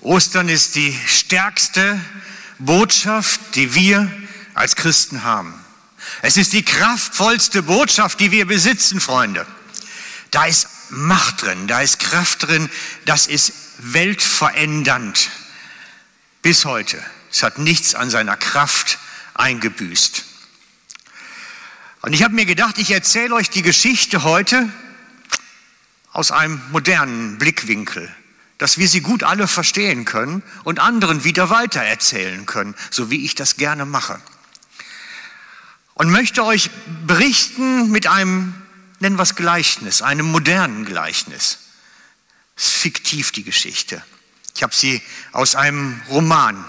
[0.00, 2.00] Ostern ist die stärkste
[2.58, 4.10] Botschaft, die wir
[4.54, 5.54] als Christen haben.
[6.22, 9.46] Es ist die kraftvollste Botschaft, die wir besitzen, Freunde.
[10.30, 12.70] Da ist Macht drin, da ist Kraft drin,
[13.04, 15.30] das ist weltverändernd.
[16.40, 17.02] Bis heute.
[17.30, 18.98] Es hat nichts an seiner Kraft
[19.34, 20.24] eingebüßt.
[22.00, 24.72] Und ich habe mir gedacht, ich erzähle euch die Geschichte heute
[26.12, 28.10] aus einem modernen Blickwinkel,
[28.58, 33.34] dass wir sie gut alle verstehen können und anderen wieder weitererzählen können, so wie ich
[33.34, 34.20] das gerne mache.
[35.94, 36.70] Und möchte euch
[37.06, 38.54] berichten mit einem,
[39.00, 41.58] nennen wir es Gleichnis, einem modernen Gleichnis.
[42.56, 44.02] Es ist fiktiv die Geschichte.
[44.56, 45.00] Ich habe sie
[45.32, 46.64] aus einem Roman.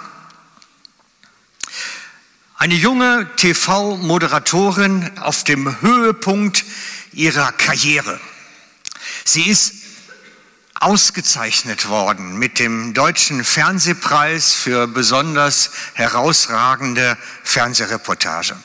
[2.56, 6.66] Eine junge TV-Moderatorin auf dem Höhepunkt
[7.14, 8.20] ihrer Karriere.
[9.26, 9.79] Sie ist
[10.80, 18.56] ausgezeichnet worden mit dem Deutschen Fernsehpreis für besonders herausragende Fernsehreportage.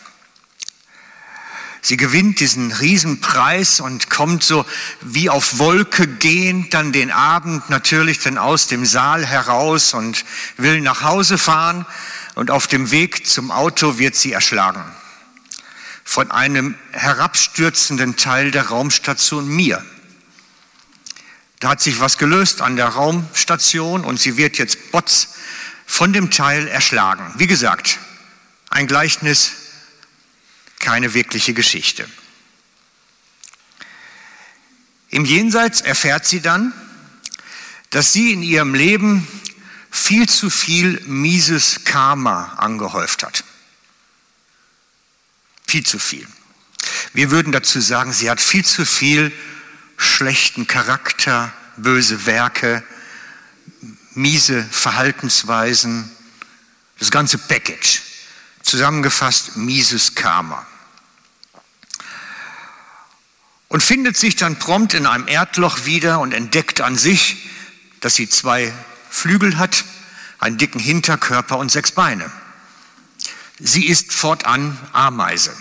[1.82, 4.64] Sie gewinnt diesen Riesenpreis und kommt so
[5.02, 10.24] wie auf Wolke gehend dann den Abend natürlich dann aus dem Saal heraus und
[10.56, 11.84] will nach Hause fahren
[12.36, 14.82] und auf dem Weg zum Auto wird sie erschlagen
[16.04, 19.84] von einem herabstürzenden Teil der Raumstation Mir.
[21.64, 25.28] Da hat sich was gelöst an der Raumstation und sie wird jetzt botz
[25.86, 27.32] von dem Teil erschlagen.
[27.38, 27.98] Wie gesagt,
[28.68, 29.52] ein Gleichnis
[30.78, 32.06] keine wirkliche Geschichte.
[35.08, 36.74] Im Jenseits erfährt sie dann,
[37.88, 39.26] dass sie in ihrem Leben
[39.90, 43.42] viel zu viel mieses Karma angehäuft hat.
[45.66, 46.28] Viel zu viel.
[47.14, 49.32] Wir würden dazu sagen, sie hat viel zu viel
[49.96, 52.82] schlechten Charakter, böse Werke,
[54.12, 56.10] miese Verhaltensweisen,
[56.98, 58.02] das ganze Package.
[58.62, 60.66] Zusammengefasst, mieses Karma
[63.74, 67.48] und findet sich dann prompt in einem Erdloch wieder und entdeckt an sich,
[67.98, 68.72] dass sie zwei
[69.10, 69.84] Flügel hat,
[70.38, 72.30] einen dicken Hinterkörper und sechs Beine.
[73.58, 75.52] Sie ist fortan Ameise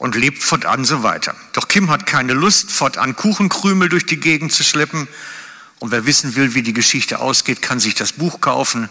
[0.00, 1.36] und lebt fortan so weiter.
[1.52, 5.06] Doch Kim hat keine Lust, fortan Kuchenkrümel durch die Gegend zu schleppen.
[5.78, 8.88] Und wer wissen will, wie die Geschichte ausgeht, kann sich das Buch kaufen.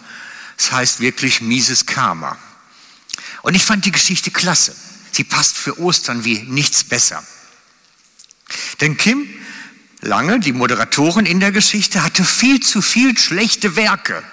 [0.55, 2.37] Es heißt wirklich mieses Karma.
[3.41, 4.75] Und ich fand die Geschichte klasse.
[5.11, 7.23] Sie passt für Ostern wie nichts besser.
[8.79, 9.27] Denn Kim
[10.01, 14.23] Lange, die Moderatorin in der Geschichte, hatte viel zu viel schlechte Werke,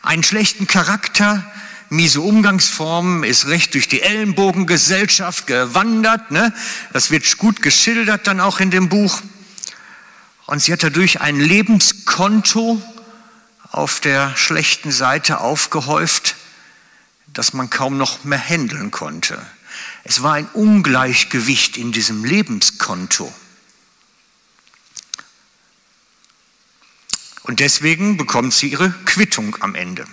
[0.00, 1.44] einen schlechten Charakter,
[1.90, 6.30] miese Umgangsformen, ist recht durch die Ellenbogengesellschaft gewandert.
[6.30, 6.54] Ne?
[6.92, 9.20] Das wird gut geschildert dann auch in dem Buch.
[10.46, 12.80] Und sie hat dadurch ein Lebenskonto
[13.70, 16.36] auf der schlechten Seite aufgehäuft,
[17.32, 19.40] das man kaum noch mehr handeln konnte.
[20.02, 23.32] Es war ein Ungleichgewicht in diesem Lebenskonto.
[27.42, 30.04] Und deswegen bekommt sie ihre Quittung am Ende.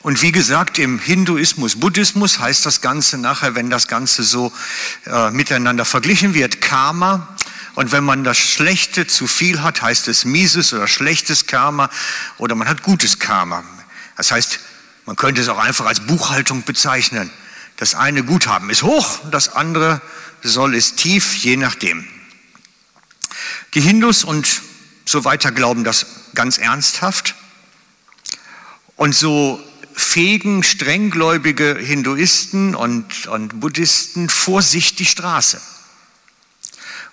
[0.00, 4.52] Und wie gesagt, im Hinduismus, Buddhismus heißt das Ganze nachher, wenn das Ganze so
[5.06, 7.36] äh, miteinander verglichen wird, Karma.
[7.74, 11.90] Und wenn man das Schlechte zu viel hat, heißt es mieses oder schlechtes Karma
[12.38, 13.64] oder man hat gutes Karma.
[14.16, 14.60] Das heißt,
[15.06, 17.30] man könnte es auch einfach als Buchhaltung bezeichnen.
[17.76, 20.00] Das eine Guthaben ist hoch, das andere
[20.42, 22.06] Soll ist tief, je nachdem.
[23.74, 24.62] Die Hindus und
[25.04, 27.34] so weiter glauben das ganz ernsthaft.
[28.96, 29.62] Und so
[29.98, 35.60] fegen strenggläubige Hinduisten und, und Buddhisten vor sich die Straße,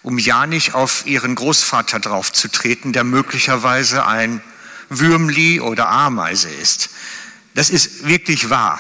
[0.04, 4.40] um ja nicht auf ihren Großvater draufzutreten, der möglicherweise ein
[4.90, 6.92] Würmli oder Ameise ist.
[7.56, 8.80] Das ist wirklich wahr.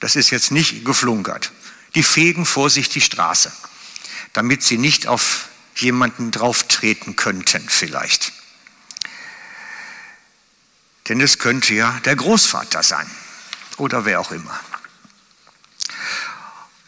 [0.00, 1.52] Das ist jetzt nicht geflunkert.
[1.94, 3.50] Die fegen vor sich die Straße,
[4.34, 8.32] damit sie nicht auf jemanden drauftreten könnten vielleicht.
[11.08, 13.06] Denn es könnte ja der Großvater sein
[13.78, 14.58] oder wer auch immer.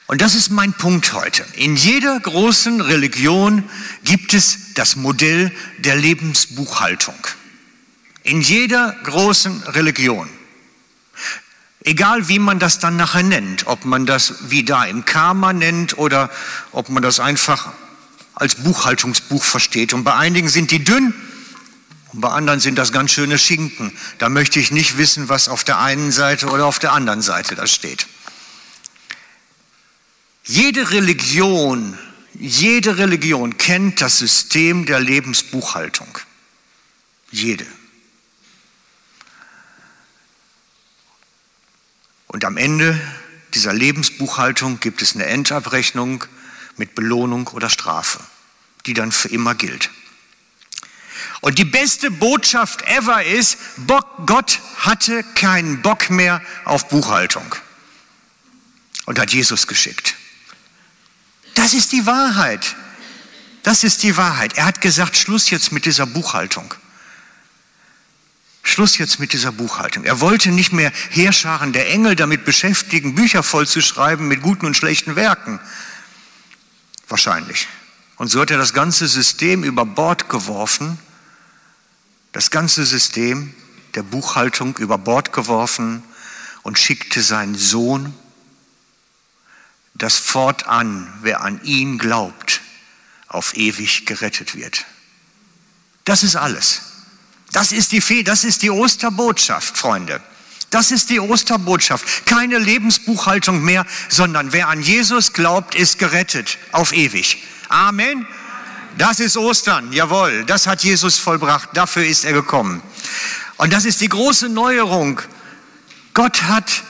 [0.07, 1.45] Und das ist mein Punkt heute.
[1.55, 3.63] In jeder großen Religion
[4.03, 7.15] gibt es das Modell der Lebensbuchhaltung.
[8.25, 10.29] In jeder großen Religion.
[11.83, 15.97] Egal wie man das dann nachher nennt, ob man das wie da im Karma nennt
[15.97, 16.29] oder
[16.73, 17.73] ob man das einfach
[18.35, 19.95] als Buchhaltungsbuch versteht.
[19.95, 21.15] Und bei einigen sind die dünn
[22.13, 23.93] und bei anderen sind das ganz schöne Schinken.
[24.19, 27.55] Da möchte ich nicht wissen, was auf der einen Seite oder auf der anderen Seite
[27.55, 28.07] da steht.
[30.45, 31.97] Jede Religion,
[32.35, 36.19] jede Religion kennt das System der Lebensbuchhaltung.
[37.31, 37.67] Jede.
[42.27, 43.01] Und am Ende
[43.55, 46.25] dieser Lebensbuchhaltung gibt es eine Endabrechnung
[46.77, 48.21] mit Belohnung oder Strafe,
[48.87, 49.91] die dann für immer gilt.
[51.41, 53.59] Und die beste Botschaft ever ist,
[54.27, 57.55] Gott hatte keinen Bock mehr auf Buchhaltung
[59.07, 60.15] und hat Jesus geschickt.
[61.55, 62.77] Das ist die Wahrheit.
[63.63, 64.57] Das ist die Wahrheit.
[64.57, 66.75] Er hat gesagt, Schluss jetzt mit dieser Buchhaltung.
[68.63, 70.05] Schluss jetzt mit dieser Buchhaltung.
[70.05, 75.17] Er wollte nicht mehr Heerscharen der Engel damit beschäftigen, Bücher vollzuschreiben mit guten und schlechten
[75.17, 75.59] Werken.
[77.09, 77.67] Wahrscheinlich.
[78.17, 80.99] Und so hat er das ganze System über Bord geworfen,
[82.33, 83.55] das ganze System
[83.95, 86.03] der Buchhaltung über Bord geworfen
[86.63, 88.15] und schickte seinen Sohn,
[89.95, 92.61] dass fortan, wer an ihn glaubt,
[93.29, 94.87] auf ewig gerettet wird.
[96.05, 96.83] Das ist alles.
[97.53, 100.23] Das ist die Fee, das ist die Osterbotschaft, Freunde.
[100.71, 102.27] Das ist die Osterbotschaft.
[102.27, 107.43] Keine Lebensbuchhaltung mehr, sondern wer an Jesus glaubt, ist gerettet auf ewig.
[107.69, 108.27] Amen.
[108.99, 112.83] Das ist Ostern, jawohl, das hat Jesus vollbracht, dafür ist er gekommen.
[113.57, 115.21] Und das ist die große Neuerung.
[116.15, 116.83] Gott hat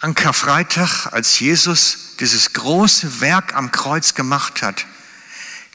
[0.00, 4.86] an Karfreitag, als Jesus dieses große Werk am Kreuz gemacht hat,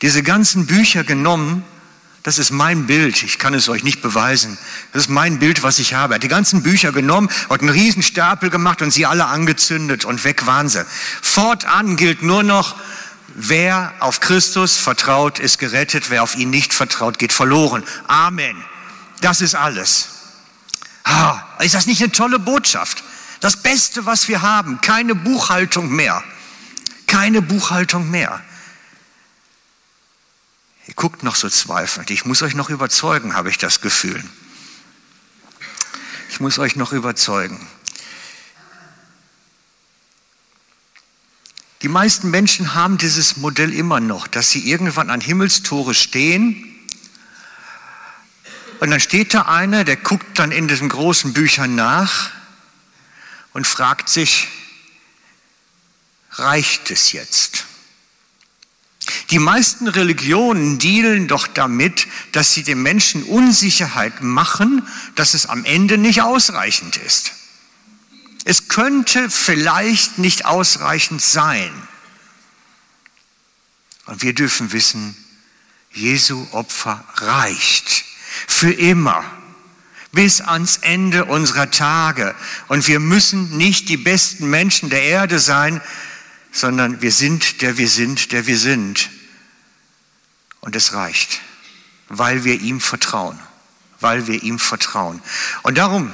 [0.02, 1.64] diese ganzen Bücher genommen
[2.24, 3.22] das ist mein Bild.
[3.22, 4.58] Ich kann es euch nicht beweisen.
[4.94, 6.14] Das ist mein Bild, was ich habe.
[6.14, 10.24] Er hat die ganzen Bücher genommen, hat einen Riesenstapel gemacht und sie alle angezündet und
[10.24, 10.86] weg waren sie.
[11.22, 12.78] Fortan gilt nur noch,
[13.35, 16.09] wer auf Christus vertraut, ist gerettet.
[16.09, 17.83] Wer auf ihn nicht vertraut, geht verloren.
[18.07, 18.63] Amen.
[19.21, 20.09] Das ist alles.
[21.03, 23.03] Ah, ist das nicht eine tolle Botschaft?
[23.39, 24.80] Das Beste, was wir haben.
[24.81, 26.24] Keine Buchhaltung mehr.
[27.07, 28.41] Keine Buchhaltung mehr.
[30.88, 32.09] Ihr guckt noch so zweifelnd.
[32.09, 34.24] Ich muss euch noch überzeugen, habe ich das Gefühl.
[36.30, 37.68] Ich muss euch noch überzeugen.
[41.83, 46.74] Die meisten Menschen haben dieses Modell immer noch, dass sie irgendwann an Himmelstore stehen
[48.80, 52.31] und dann steht da einer, der guckt dann in diesen großen Büchern nach
[53.51, 54.47] und fragt sich,
[56.31, 57.65] reicht es jetzt?
[59.30, 65.65] Die meisten Religionen dealen doch damit, dass sie den Menschen Unsicherheit machen, dass es am
[65.65, 67.33] Ende nicht ausreichend ist.
[68.45, 71.72] Es könnte vielleicht nicht ausreichend sein.
[74.06, 75.16] Und wir dürfen wissen,
[75.92, 78.04] Jesu Opfer reicht
[78.48, 79.24] für immer
[80.12, 82.36] bis ans Ende unserer Tage.
[82.68, 85.81] Und wir müssen nicht die besten Menschen der Erde sein,
[86.51, 89.10] sondern wir sind, der wir sind, der wir sind.
[90.62, 91.42] Und es reicht,
[92.10, 93.40] weil wir ihm vertrauen,
[94.00, 95.22] weil wir ihm vertrauen.
[95.63, 96.12] Und darum,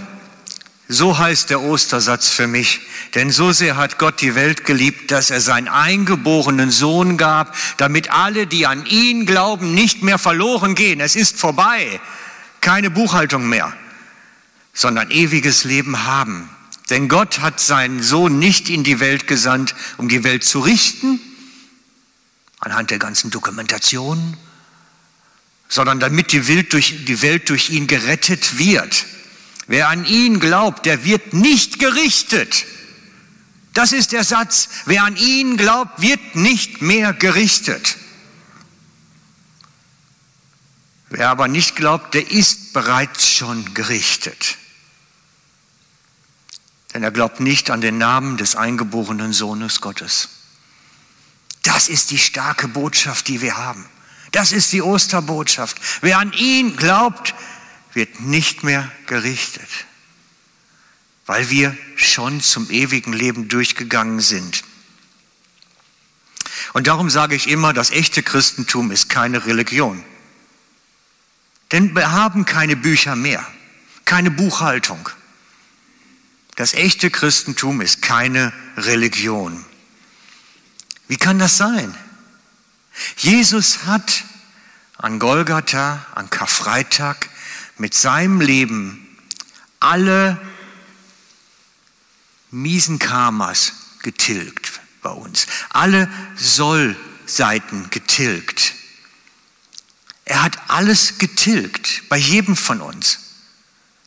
[0.91, 2.81] so heißt der Ostersatz für mich,
[3.13, 8.09] denn so sehr hat Gott die Welt geliebt, dass er seinen eingeborenen Sohn gab, damit
[8.09, 10.99] alle, die an ihn glauben, nicht mehr verloren gehen.
[10.99, 12.01] Es ist vorbei,
[12.59, 13.71] keine Buchhaltung mehr,
[14.73, 16.49] sondern ewiges Leben haben.
[16.89, 21.19] Denn Gott hat seinen Sohn nicht in die Welt gesandt, um die Welt zu richten,
[22.59, 24.35] anhand der ganzen Dokumentation,
[25.67, 29.05] sondern damit die Welt, durch, die Welt durch ihn gerettet wird.
[29.69, 32.65] Wer an ihn glaubt, der wird nicht gerichtet.
[33.75, 34.67] Das ist der Satz.
[34.85, 37.97] Wer an ihn glaubt, wird nicht mehr gerichtet.
[41.11, 44.57] Wer aber nicht glaubt, der ist bereits schon gerichtet.
[46.95, 50.29] Denn er glaubt nicht an den Namen des eingeborenen Sohnes Gottes.
[51.61, 53.85] Das ist die starke Botschaft, die wir haben.
[54.31, 55.77] Das ist die Osterbotschaft.
[56.01, 57.35] Wer an ihn glaubt,
[57.93, 59.69] wird nicht mehr gerichtet,
[61.25, 64.63] weil wir schon zum ewigen Leben durchgegangen sind.
[66.73, 70.03] Und darum sage ich immer, das echte Christentum ist keine Religion.
[71.71, 73.45] Denn wir haben keine Bücher mehr,
[74.05, 75.09] keine Buchhaltung.
[76.55, 79.65] Das echte Christentum ist keine Religion.
[81.07, 81.95] Wie kann das sein?
[83.17, 84.23] Jesus hat
[84.97, 87.29] an Golgatha, an Karfreitag
[87.79, 89.07] mit seinem Leben
[89.79, 90.39] alle
[92.51, 98.73] miesen Karmas getilgt bei uns, alle Sollseiten getilgt.
[100.25, 103.19] Er hat alles getilgt bei jedem von uns.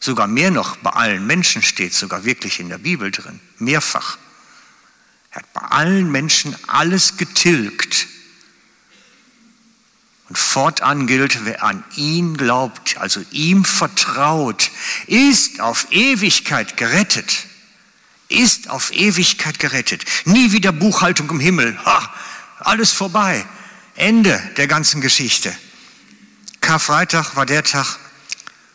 [0.01, 4.19] Sogar mehr noch, bei allen Menschen steht sogar wirklich in der Bibel drin, mehrfach.
[5.31, 8.07] Er hat bei allen Menschen alles getilgt
[10.53, 14.71] fortan gilt, wer an ihn glaubt, also ihm vertraut,
[15.07, 17.47] ist auf Ewigkeit gerettet.
[18.29, 20.05] Ist auf Ewigkeit gerettet.
[20.27, 21.79] Nie wieder Buchhaltung im Himmel.
[21.87, 22.13] Ha,
[22.61, 23.47] alles vorbei.
[23.95, 25.55] Ende der ganzen Geschichte.
[26.61, 27.99] Karfreitag war der Tag,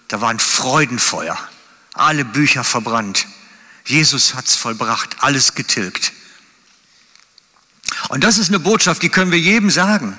[0.07, 1.37] da war ein Freudenfeuer.
[1.93, 3.27] Alle Bücher verbrannt.
[3.85, 6.11] Jesus hat's vollbracht, alles getilgt.
[8.09, 10.17] Und das ist eine Botschaft, die können wir jedem sagen.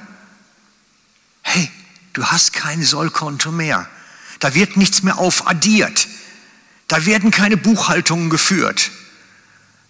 [1.50, 1.71] Hey,
[2.12, 3.88] du hast kein Sollkonto mehr.
[4.38, 6.07] Da wird nichts mehr aufaddiert.
[6.88, 8.90] Da werden keine Buchhaltungen geführt.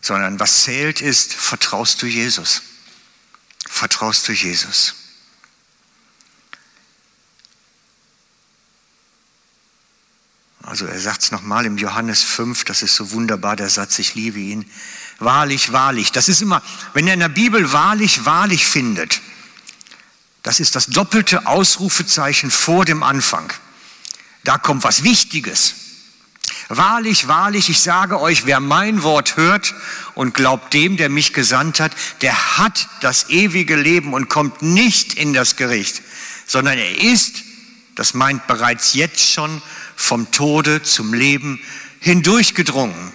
[0.00, 2.62] Sondern was zählt ist, vertraust du Jesus.
[3.68, 4.94] Vertraust du Jesus.
[10.62, 14.14] Also er sagt es nochmal im Johannes 5, das ist so wunderbar, der Satz, ich
[14.14, 14.70] liebe ihn.
[15.18, 16.12] Wahrlich, wahrlich.
[16.12, 16.62] Das ist immer,
[16.92, 19.20] wenn er in der Bibel wahrlich, wahrlich findet,
[20.48, 23.52] das ist das doppelte Ausrufezeichen vor dem Anfang.
[24.44, 25.74] Da kommt was Wichtiges.
[26.70, 29.74] Wahrlich, wahrlich, ich sage euch, wer mein Wort hört
[30.14, 35.12] und glaubt dem, der mich gesandt hat, der hat das ewige Leben und kommt nicht
[35.12, 36.00] in das Gericht,
[36.46, 37.42] sondern er ist,
[37.94, 39.60] das meint bereits jetzt schon,
[39.96, 41.60] vom Tode zum Leben
[42.00, 43.12] hindurchgedrungen.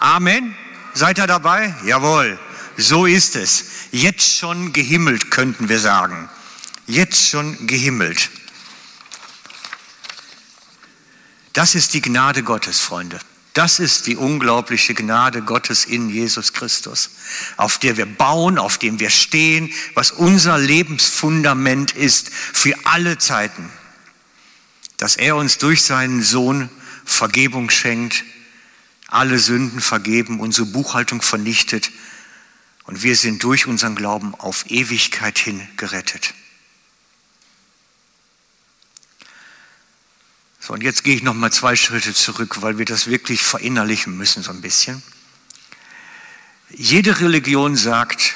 [0.00, 0.56] Amen.
[0.94, 1.76] Seid ihr dabei?
[1.84, 2.40] Jawohl.
[2.78, 3.64] So ist es.
[3.92, 6.30] Jetzt schon gehimmelt, könnten wir sagen.
[6.86, 8.30] Jetzt schon gehimmelt.
[11.52, 13.18] Das ist die Gnade Gottes, Freunde.
[13.52, 17.10] Das ist die unglaubliche Gnade Gottes in Jesus Christus,
[17.58, 23.68] auf der wir bauen, auf dem wir stehen, was unser Lebensfundament ist für alle Zeiten
[24.98, 26.68] dass er uns durch seinen Sohn
[27.04, 28.24] Vergebung schenkt,
[29.06, 31.90] alle Sünden vergeben, unsere Buchhaltung vernichtet
[32.88, 36.32] und wir sind durch unseren Glauben auf Ewigkeit hin gerettet.
[40.58, 44.16] So, und jetzt gehe ich noch mal zwei Schritte zurück, weil wir das wirklich verinnerlichen
[44.16, 45.02] müssen so ein bisschen.
[46.70, 48.34] Jede Religion sagt,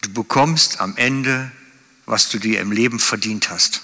[0.00, 1.52] du bekommst am Ende,
[2.06, 3.82] was du dir im Leben verdient hast.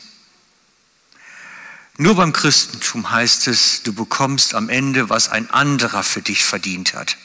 [1.99, 6.95] Nur beim Christentum heißt es, du bekommst am Ende, was ein anderer für dich verdient
[6.95, 7.19] hat.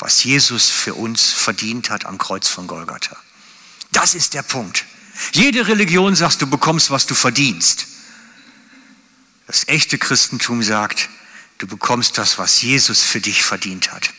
[0.00, 3.16] Was Jesus für uns verdient hat am Kreuz von Golgatha.
[3.92, 4.86] Das ist der Punkt.
[5.32, 7.86] Jede Religion sagt, du bekommst, was du verdienst.
[9.46, 11.10] Das echte Christentum sagt,
[11.58, 14.10] du bekommst das, was Jesus für dich verdient hat.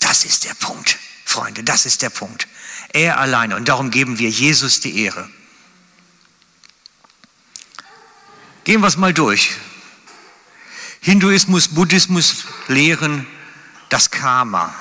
[0.00, 2.48] Das ist der Punkt, Freunde, das ist der Punkt.
[2.92, 3.54] Er alleine.
[3.54, 5.30] Und darum geben wir Jesus die Ehre.
[8.64, 9.52] Gehen wir es mal durch.
[11.00, 13.28] Hinduismus, Buddhismus lehren
[13.88, 14.74] das Karma.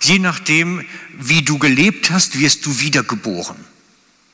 [0.00, 0.84] Je nachdem,
[1.18, 3.56] wie du gelebt hast, wirst du wiedergeboren.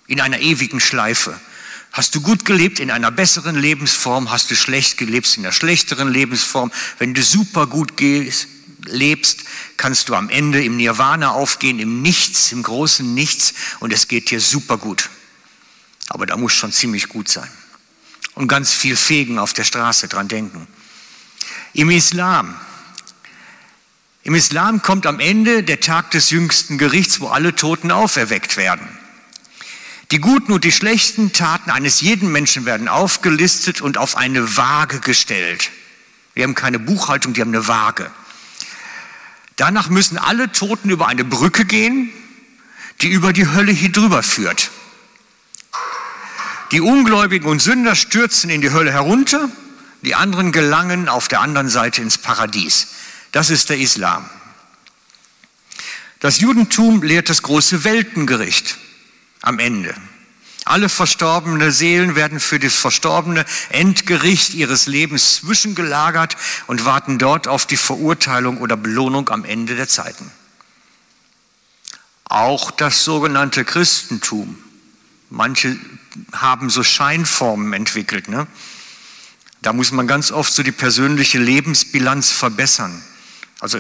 [0.07, 1.39] In einer ewigen Schleife.
[1.93, 6.13] Hast du gut gelebt in einer besseren Lebensform, hast du schlecht gelebt in einer schlechteren
[6.13, 6.71] Lebensform.
[6.99, 8.47] Wenn du super gut gehst,
[8.85, 9.45] lebst,
[9.77, 14.31] kannst du am Ende im Nirvana aufgehen, im Nichts, im großen Nichts und es geht
[14.31, 15.11] dir super gut.
[16.09, 17.51] Aber da muss schon ziemlich gut sein
[18.35, 20.67] und ganz viel Fegen auf der Straße dran denken.
[21.73, 22.55] Im Islam.
[24.23, 28.87] Im Islam kommt am Ende der Tag des jüngsten Gerichts, wo alle Toten auferweckt werden.
[30.11, 35.01] Die guten und die schlechten Taten eines jeden Menschen werden aufgelistet und auf eine Waage
[35.01, 35.71] gestellt.
[36.35, 38.11] Wir haben keine Buchhaltung, die haben eine Waage.
[39.57, 42.11] Danach müssen alle Toten über eine Brücke gehen,
[43.01, 44.71] die über die Hölle hier drüber führt.
[46.73, 49.49] Die Ungläubigen und Sünder stürzen in die Hölle herunter,
[50.03, 52.89] die anderen gelangen auf der anderen Seite ins Paradies.
[53.33, 54.29] Das ist der Islam.
[56.21, 58.77] Das Judentum lehrt das große Weltengericht
[59.41, 59.95] am Ende.
[60.67, 67.67] Alle verstorbene Seelen werden für das verstorbene Endgericht ihres Lebens zwischengelagert und warten dort auf
[67.67, 70.31] die Verurteilung oder Belohnung am Ende der Zeiten.
[72.25, 74.59] Auch das sogenannte Christentum.
[75.31, 75.77] Manche
[76.33, 78.29] haben so Scheinformen entwickelt.
[78.29, 78.47] Ne?
[79.63, 83.03] Da muss man ganz oft so die persönliche Lebensbilanz verbessern.
[83.61, 83.79] Also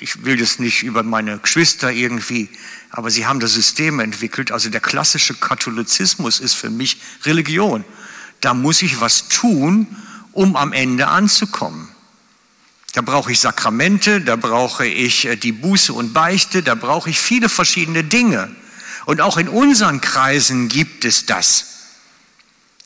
[0.00, 2.48] ich will das nicht über meine Geschwister irgendwie,
[2.90, 4.50] aber sie haben das System entwickelt.
[4.50, 7.84] Also der klassische Katholizismus ist für mich Religion.
[8.40, 9.86] Da muss ich was tun,
[10.32, 11.88] um am Ende anzukommen.
[12.94, 17.20] Da brauche ich Sakramente, da brauche ich äh, die Buße und Beichte, da brauche ich
[17.20, 18.50] viele verschiedene Dinge.
[19.06, 21.66] Und auch in unseren Kreisen gibt es das.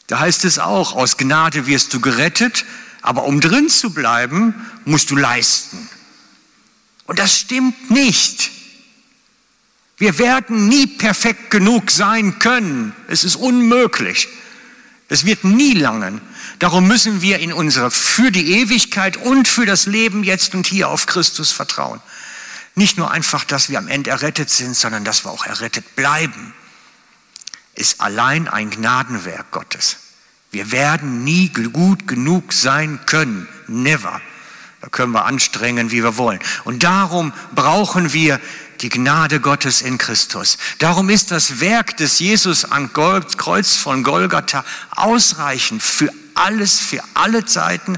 [0.07, 2.67] Da heißt es auch, aus Gnade wirst du gerettet,
[3.01, 5.89] aber um drin zu bleiben, musst du leisten.
[7.07, 8.51] Und das stimmt nicht.
[9.97, 12.95] Wir werden nie perfekt genug sein können.
[13.09, 14.29] Es ist unmöglich.
[15.09, 16.21] Es wird nie langen.
[16.59, 20.89] Darum müssen wir in unserer, für die Ewigkeit und für das Leben jetzt und hier
[20.89, 22.01] auf Christus vertrauen.
[22.75, 26.55] Nicht nur einfach, dass wir am Ende errettet sind, sondern dass wir auch errettet bleiben.
[27.75, 29.99] Ist allein ein Gnadenwerk Gottes.
[30.51, 33.49] Wir werden nie gut genug sein können.
[33.69, 34.21] Never.
[34.85, 36.39] Da können wir anstrengen, wie wir wollen.
[36.65, 38.39] Und darum brauchen wir
[38.83, 40.59] die Gnade Gottes in Christus.
[40.79, 47.47] Darum ist das Werk des Jesus am Kreuz von Golgatha ausreichend für alles, für alle
[47.47, 47.97] Zeiten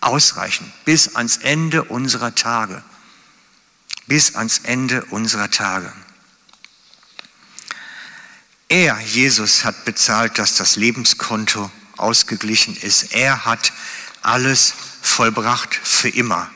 [0.00, 2.82] ausreichend bis ans Ende unserer Tage.
[4.08, 5.92] Bis ans Ende unserer Tage.
[8.68, 13.14] Er, Jesus, hat bezahlt, dass das Lebenskonto ausgeglichen ist.
[13.14, 13.72] Er hat
[14.22, 14.74] alles
[15.06, 16.50] vollbracht für immer.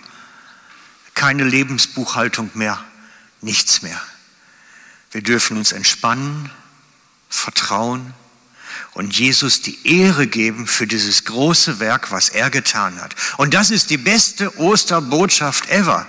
[1.15, 2.83] Keine Lebensbuchhaltung mehr,
[3.41, 4.01] nichts mehr.
[5.13, 6.51] Wir dürfen uns entspannen,
[7.29, 8.15] vertrauen
[8.93, 13.15] und Jesus die Ehre geben für dieses große Werk, was er getan hat.
[13.37, 16.07] Und das ist die beste Osterbotschaft ever.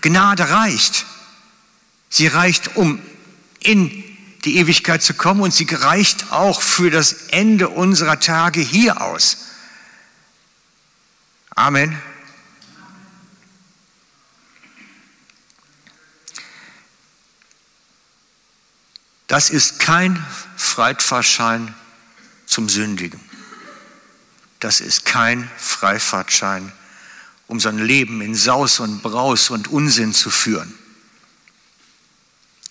[0.00, 1.06] Gnade reicht.
[2.08, 3.00] Sie reicht, um
[3.60, 4.04] in
[4.44, 9.49] die Ewigkeit zu kommen und sie reicht auch für das Ende unserer Tage hier aus.
[11.54, 12.00] Amen.
[19.26, 20.16] Das ist kein
[20.56, 21.74] Freifahrtschein
[22.46, 23.20] zum Sündigen.
[24.58, 26.72] Das ist kein Freifahrtschein,
[27.46, 30.74] um sein Leben in Saus und Braus und Unsinn zu führen.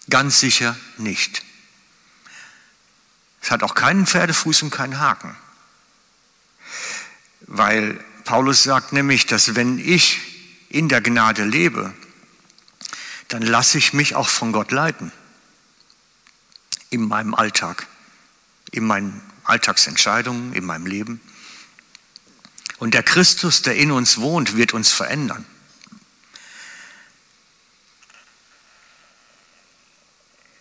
[0.09, 1.43] Ganz sicher nicht.
[3.41, 5.35] Es hat auch keinen Pferdefuß und keinen Haken.
[7.41, 10.19] Weil Paulus sagt nämlich, dass wenn ich
[10.69, 11.93] in der Gnade lebe,
[13.27, 15.11] dann lasse ich mich auch von Gott leiten.
[16.89, 17.87] In meinem Alltag,
[18.71, 21.21] in meinen Alltagsentscheidungen, in meinem Leben.
[22.77, 25.45] Und der Christus, der in uns wohnt, wird uns verändern.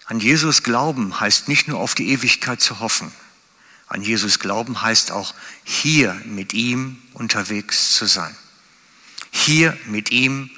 [0.06, 3.12] An Jesus glauben heißt nicht nur auf die Ewigkeit zu hoffen.
[3.88, 8.36] An Jesus glauben heißt auch hier mit ihm unterwegs zu sein.
[9.30, 10.50] Hier mit ihm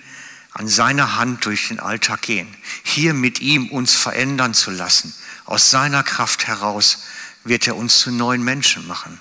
[0.52, 2.48] an seiner Hand durch den Alltag gehen.
[2.82, 5.14] Hier mit ihm uns verändern zu lassen.
[5.44, 7.04] Aus seiner Kraft heraus
[7.44, 9.20] wird er uns zu neuen Menschen machen.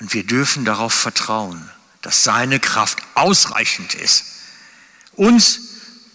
[0.00, 1.68] Und wir dürfen darauf vertrauen,
[2.02, 4.24] dass seine Kraft ausreichend ist,
[5.12, 5.60] uns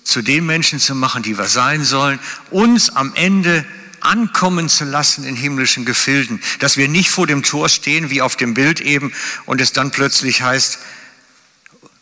[0.04, 2.20] zu den Menschen zu machen, die wir sein sollen,
[2.52, 3.66] uns am Ende
[4.06, 8.36] ankommen zu lassen in himmlischen Gefilden, dass wir nicht vor dem Tor stehen, wie auf
[8.36, 9.14] dem Bild eben,
[9.46, 10.80] und es dann plötzlich heißt,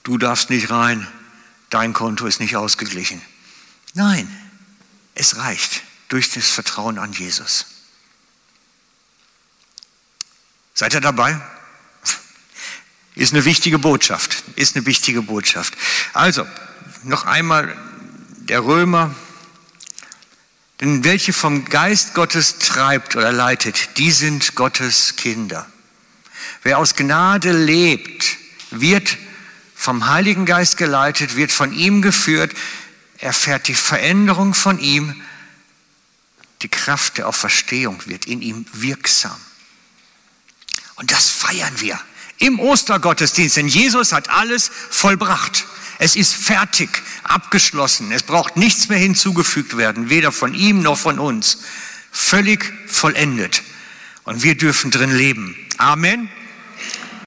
[0.04, 1.08] du darfst nicht rein,
[1.70, 3.22] dein Konto ist nicht ausgeglichen.
[3.94, 4.28] Nein,
[5.16, 7.66] es reicht durch das Vertrauen an Jesus.
[10.74, 11.40] Seid ihr dabei?
[13.16, 15.76] Ist eine wichtige Botschaft, ist eine wichtige Botschaft.
[16.14, 16.48] Also,
[17.04, 17.78] noch einmal
[18.38, 19.14] der Römer,
[20.84, 25.66] denn welche vom Geist Gottes treibt oder leitet, die sind Gottes Kinder.
[26.62, 28.36] Wer aus Gnade lebt,
[28.70, 29.18] wird
[29.76, 32.52] vom Heiligen Geist geleitet, wird von ihm geführt,
[33.18, 35.22] erfährt die Veränderung von ihm,
[36.64, 39.40] die Kraft der Auferstehung wird in ihm wirksam.
[40.96, 41.98] Und das feiern wir
[42.40, 45.66] im Ostergottesdienst, denn Jesus hat alles vollbracht.
[46.04, 46.90] Es ist fertig,
[47.24, 48.12] abgeschlossen.
[48.12, 51.60] Es braucht nichts mehr hinzugefügt werden, weder von ihm noch von uns.
[52.12, 53.64] Völlig vollendet.
[54.26, 55.56] Und wir dürfen drin leben.
[55.78, 56.28] Amen.